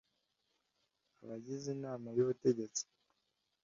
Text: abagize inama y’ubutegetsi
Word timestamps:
abagize 1.23 1.67
inama 1.77 2.07
y’ubutegetsi 2.17 2.83